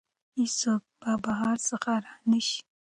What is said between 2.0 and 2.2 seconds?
را